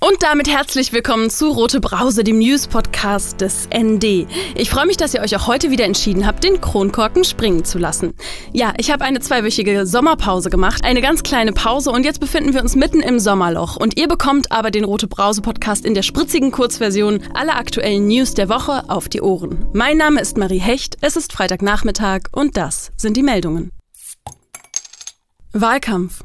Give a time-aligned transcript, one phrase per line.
[0.00, 4.28] Und damit herzlich willkommen zu Rote Brause, dem News-Podcast des ND.
[4.54, 7.78] Ich freue mich, dass ihr euch auch heute wieder entschieden habt, den Kronkorken springen zu
[7.78, 8.14] lassen.
[8.52, 12.62] Ja, ich habe eine zweiwöchige Sommerpause gemacht, eine ganz kleine Pause und jetzt befinden wir
[12.62, 13.74] uns mitten im Sommerloch.
[13.74, 18.48] Und ihr bekommt aber den Rote Brause-Podcast in der spritzigen Kurzversion aller aktuellen News der
[18.48, 19.66] Woche auf die Ohren.
[19.72, 23.72] Mein Name ist Marie Hecht, es ist Freitagnachmittag und das sind die Meldungen.
[25.52, 26.22] Wahlkampf.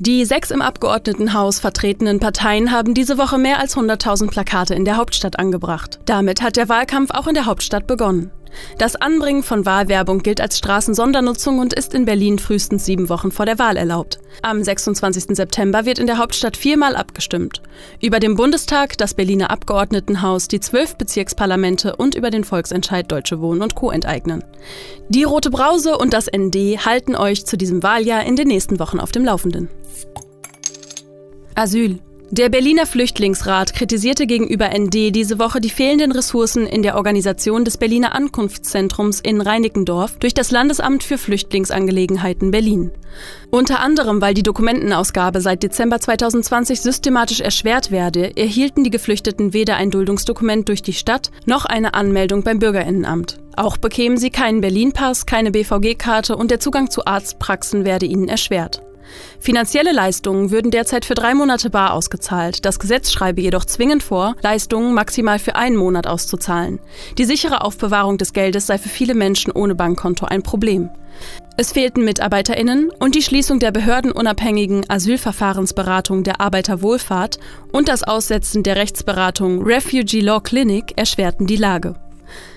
[0.00, 4.96] Die sechs im Abgeordnetenhaus vertretenen Parteien haben diese Woche mehr als 100.000 Plakate in der
[4.96, 5.98] Hauptstadt angebracht.
[6.06, 8.30] Damit hat der Wahlkampf auch in der Hauptstadt begonnen.
[8.78, 13.46] Das Anbringen von Wahlwerbung gilt als Straßensondernutzung und ist in Berlin frühestens sieben Wochen vor
[13.46, 14.18] der Wahl erlaubt.
[14.42, 15.36] Am 26.
[15.36, 17.62] September wird in der Hauptstadt viermal abgestimmt.
[18.00, 23.62] Über den Bundestag, das Berliner Abgeordnetenhaus, die zwölf Bezirksparlamente und über den Volksentscheid Deutsche Wohnen
[23.62, 23.90] und Co.
[23.90, 24.44] enteignen.
[25.08, 29.00] Die Rote Brause und das ND halten euch zu diesem Wahljahr in den nächsten Wochen
[29.00, 29.68] auf dem Laufenden.
[31.54, 31.98] Asyl.
[32.30, 37.78] Der Berliner Flüchtlingsrat kritisierte gegenüber ND diese Woche die fehlenden Ressourcen in der Organisation des
[37.78, 42.90] Berliner Ankunftszentrums in Reinickendorf durch das Landesamt für Flüchtlingsangelegenheiten Berlin.
[43.50, 49.76] Unter anderem, weil die Dokumentenausgabe seit Dezember 2020 systematisch erschwert werde, erhielten die Geflüchteten weder
[49.76, 53.38] ein Duldungsdokument durch die Stadt noch eine Anmeldung beim Bürgerinnenamt.
[53.56, 58.82] Auch bekämen sie keinen Berlin-Pass, keine BVG-Karte und der Zugang zu Arztpraxen werde ihnen erschwert.
[59.40, 62.64] Finanzielle Leistungen würden derzeit für drei Monate bar ausgezahlt.
[62.64, 66.80] Das Gesetz schreibe jedoch zwingend vor, Leistungen maximal für einen Monat auszuzahlen.
[67.18, 70.90] Die sichere Aufbewahrung des Geldes sei für viele Menschen ohne Bankkonto ein Problem.
[71.56, 77.38] Es fehlten MitarbeiterInnen und die Schließung der behördenunabhängigen Asylverfahrensberatung der Arbeiterwohlfahrt
[77.72, 81.96] und das Aussetzen der Rechtsberatung Refugee Law Clinic erschwerten die Lage.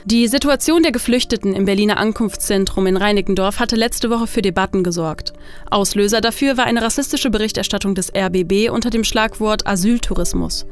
[0.06, 5.34] Die Situation der Geflüchteten im Berliner Ankunftszentrum in Reinickendorf hatte letzte Woche für Debatten gesorgt.
[5.70, 10.66] Auslöser dafür war eine rassistische Berichterstattung des RBB unter dem Schlagwort Asyltourismus.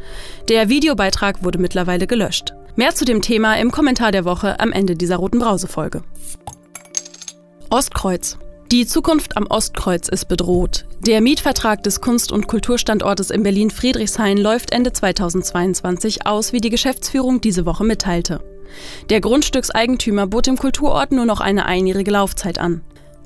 [0.47, 2.53] Der Videobeitrag wurde mittlerweile gelöscht.
[2.75, 6.01] Mehr zu dem Thema im Kommentar der Woche am Ende dieser roten Brause-Folge.
[7.69, 8.37] Ostkreuz.
[8.71, 10.85] Die Zukunft am Ostkreuz ist bedroht.
[11.05, 17.41] Der Mietvertrag des Kunst- und Kulturstandortes in Berlin-Friedrichshain läuft Ende 2022 aus, wie die Geschäftsführung
[17.41, 18.41] diese Woche mitteilte.
[19.09, 22.81] Der Grundstückseigentümer bot dem Kulturort nur noch eine einjährige Laufzeit an.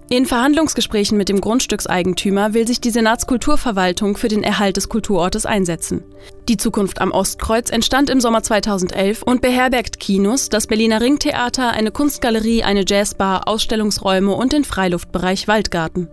[0.09, 6.03] In Verhandlungsgesprächen mit dem Grundstückseigentümer will sich die Senatskulturverwaltung für den Erhalt des Kulturortes einsetzen.
[6.49, 11.89] Die Zukunft am Ostkreuz entstand im Sommer 2011 und beherbergt Kinos, das Berliner Ringtheater, eine
[11.89, 16.09] Kunstgalerie, eine Jazzbar, Ausstellungsräume und den Freiluftbereich Waldgarten.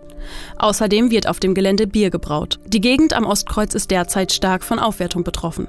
[0.57, 2.59] Außerdem wird auf dem Gelände Bier gebraut.
[2.65, 5.67] Die Gegend am Ostkreuz ist derzeit stark von Aufwertung betroffen.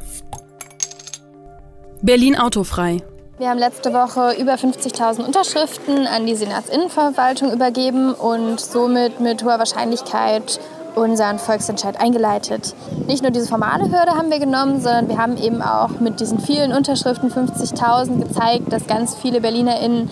[2.03, 3.03] Berlin autofrei.
[3.43, 9.59] Wir haben letzte Woche über 50.000 Unterschriften an die Senatsinnenverwaltung übergeben und somit mit hoher
[9.59, 10.61] Wahrscheinlichkeit
[10.95, 12.77] unseren Volksentscheid eingeleitet.
[13.09, 16.39] Nicht nur diese formale Hürde haben wir genommen, sondern wir haben eben auch mit diesen
[16.39, 20.09] vielen Unterschriften, 50.000, gezeigt, dass ganz viele BerlinerInnen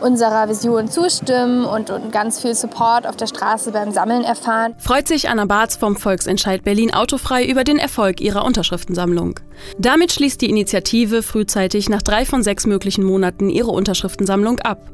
[0.00, 4.74] unserer Vision zustimmen und, und ganz viel Support auf der Straße beim Sammeln erfahren.
[4.78, 9.40] Freut sich Anna Barz vom Volksentscheid Berlin Autofrei über den Erfolg ihrer Unterschriftensammlung.
[9.78, 14.92] Damit schließt die Initiative frühzeitig nach drei von sechs möglichen Monaten ihre Unterschriftensammlung ab.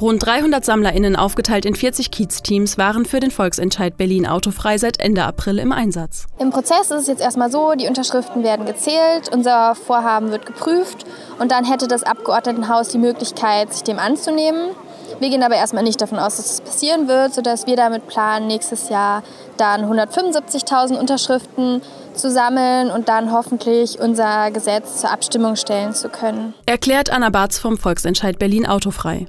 [0.00, 5.24] Rund 300 SammlerInnen aufgeteilt in 40 Kiez-Teams waren für den Volksentscheid Berlin autofrei seit Ende
[5.24, 6.26] April im Einsatz.
[6.38, 11.04] Im Prozess ist es jetzt erstmal so, die Unterschriften werden gezählt, unser Vorhaben wird geprüft
[11.38, 14.70] und dann hätte das Abgeordnetenhaus die Möglichkeit, sich dem anzunehmen.
[15.18, 18.06] Wir gehen aber erstmal nicht davon aus, dass es das passieren wird, sodass wir damit
[18.06, 19.22] planen, nächstes Jahr
[19.56, 21.80] dann 175.000 Unterschriften
[22.14, 26.54] zu sammeln und dann hoffentlich unser Gesetz zur Abstimmung stellen zu können.
[26.66, 29.26] Erklärt Anna Barz vom Volksentscheid Berlin autofrei.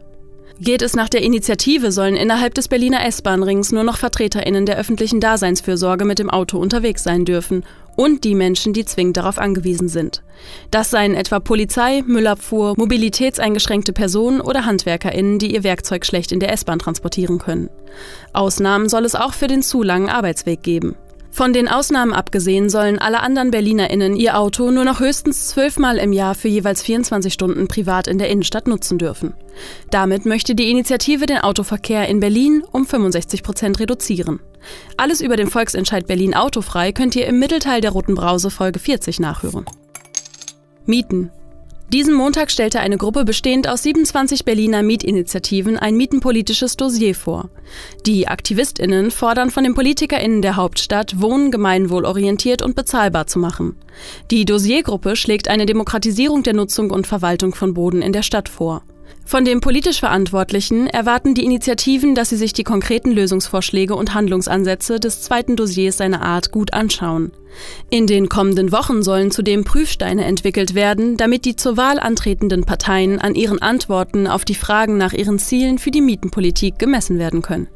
[0.60, 5.20] Geht es nach der Initiative, sollen innerhalb des Berliner S-Bahn-Rings nur noch VertreterInnen der öffentlichen
[5.20, 7.64] Daseinsfürsorge mit dem Auto unterwegs sein dürfen
[7.98, 10.24] und die Menschen, die zwingend darauf angewiesen sind.
[10.72, 16.54] Das seien etwa Polizei, Müllabfuhr, mobilitätseingeschränkte Personen oder HandwerkerInnen, die ihr Werkzeug schlecht in der
[16.54, 17.70] S-Bahn transportieren können.
[18.32, 20.96] Ausnahmen soll es auch für den zu langen Arbeitsweg geben.
[21.38, 26.12] Von den Ausnahmen abgesehen sollen alle anderen BerlinerInnen ihr Auto nur noch höchstens zwölfmal im
[26.12, 29.36] Jahr für jeweils 24 Stunden privat in der Innenstadt nutzen dürfen.
[29.92, 34.40] Damit möchte die Initiative den Autoverkehr in Berlin um 65 Prozent reduzieren.
[34.98, 39.20] Alles über den Volksentscheid Berlin autofrei könnt ihr im Mittelteil der Roten Brause Folge 40
[39.20, 39.66] nachhören.
[40.88, 41.30] Mieten.
[41.94, 47.50] Diesen Montag stellte eine Gruppe bestehend aus 27 Berliner Mietinitiativen ein mietenpolitisches Dossier vor.
[48.06, 53.78] Die AktivistInnen fordern von den PolitikerInnen der Hauptstadt, Wohnen gemeinwohlorientiert und bezahlbar zu machen.
[54.32, 58.84] Die Dossiergruppe schlägt eine Demokratisierung der Nutzung und Verwaltung von Boden in der Stadt vor.
[59.28, 65.02] Von dem politisch Verantwortlichen erwarten die Initiativen, dass sie sich die konkreten Lösungsvorschläge und Handlungsansätze
[65.02, 67.34] des zweiten Dossiers seiner Art gut anschauen.
[67.90, 73.20] In den kommenden Wochen sollen zudem Prüfsteine entwickelt werden, damit die zur Wahl antretenden Parteien
[73.20, 77.68] an ihren Antworten auf die Fragen nach ihren Zielen für die Mietenpolitik gemessen werden können.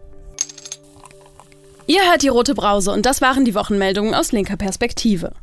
[1.85, 5.33] Ihr hört die rote Brause und das waren die Wochenmeldungen aus linker Perspektive.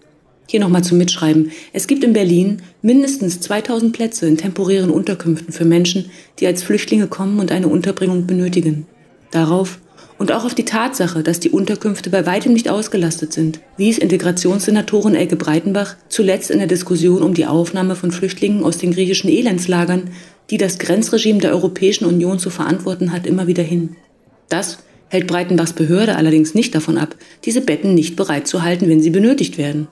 [0.47, 1.51] Hier nochmal zum Mitschreiben.
[1.73, 7.07] Es gibt in Berlin mindestens 2000 Plätze in temporären Unterkünften für Menschen, die als Flüchtlinge
[7.07, 8.85] kommen und eine Unterbringung benötigen.
[9.31, 9.79] Darauf
[10.19, 15.15] und auch auf die Tatsache, dass die Unterkünfte bei weitem nicht ausgelastet sind, wies Integrationssenatorin
[15.15, 20.11] Elke Breitenbach zuletzt in der Diskussion um die Aufnahme von Flüchtlingen aus den griechischen Elendslagern,
[20.51, 23.95] die das Grenzregime der Europäischen Union zu verantworten hat, immer wieder hin.
[24.47, 24.77] Das
[25.09, 29.87] hält Breitenbachs Behörde allerdings nicht davon ab, diese Betten nicht bereitzuhalten, wenn sie benötigt werden.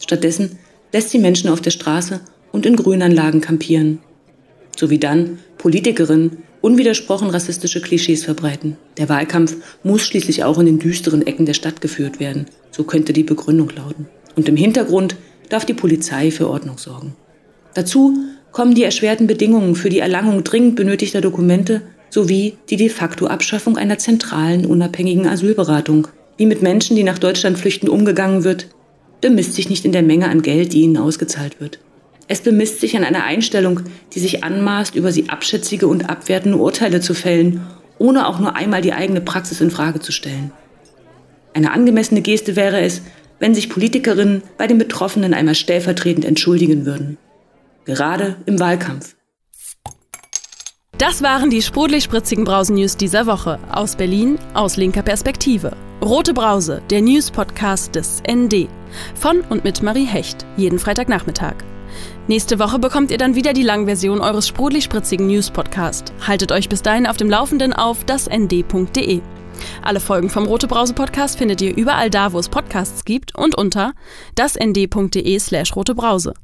[0.00, 0.58] Stattdessen
[0.92, 2.20] lässt sie Menschen auf der Straße
[2.52, 3.98] und in Grünanlagen kampieren.
[4.76, 8.76] Sowie dann Politikerinnen unwidersprochen rassistische Klischees verbreiten.
[8.96, 12.46] Der Wahlkampf muss schließlich auch in den düsteren Ecken der Stadt geführt werden.
[12.70, 14.08] So könnte die Begründung lauten.
[14.36, 15.16] Und im Hintergrund
[15.48, 17.14] darf die Polizei für Ordnung sorgen.
[17.74, 18.16] Dazu
[18.52, 23.78] kommen die erschwerten Bedingungen für die Erlangung dringend benötigter Dokumente sowie die de facto Abschaffung
[23.78, 26.08] einer zentralen, unabhängigen Asylberatung.
[26.36, 28.66] Wie mit Menschen, die nach Deutschland flüchten, umgegangen wird,
[29.20, 31.78] bemisst sich nicht in der Menge an Geld, die ihnen ausgezahlt wird.
[32.28, 33.80] Es bemisst sich an einer Einstellung,
[34.12, 37.66] die sich anmaßt, über sie abschätzige und abwertende Urteile zu fällen,
[37.98, 40.52] ohne auch nur einmal die eigene Praxis in Frage zu stellen.
[41.54, 43.02] Eine angemessene Geste wäre es,
[43.40, 47.18] wenn sich Politikerinnen bei den Betroffenen einmal stellvertretend entschuldigen würden.
[47.84, 49.16] Gerade im Wahlkampf.
[51.00, 55.74] Das waren die sprudelig-spritzigen Brausen-News dieser Woche aus Berlin aus linker Perspektive.
[56.02, 58.68] Rote Brause, der News-Podcast des ND.
[59.14, 61.54] Von und mit Marie Hecht, jeden Freitagnachmittag.
[62.28, 66.12] Nächste Woche bekommt ihr dann wieder die Langversion eures sprudelig-spritzigen News-Podcast.
[66.26, 69.22] Haltet euch bis dahin auf dem Laufenden auf dasnd.de.
[69.82, 73.56] Alle Folgen vom Rote Brause Podcast findet ihr überall da, wo es Podcasts gibt und
[73.56, 73.92] unter
[74.34, 76.34] dasnd.de slash rotebrause.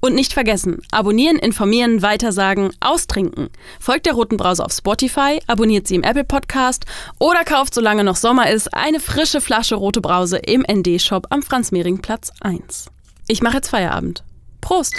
[0.00, 3.50] Und nicht vergessen, abonnieren, informieren, weitersagen, austrinken.
[3.78, 6.86] Folgt der Roten Brause auf Spotify, abonniert sie im Apple Podcast
[7.18, 12.32] oder kauft, solange noch Sommer ist, eine frische Flasche Rote Brause im ND-Shop am Franz-Mehring-Platz
[12.40, 12.86] 1.
[13.28, 14.24] Ich mache jetzt Feierabend.
[14.60, 14.94] Prost!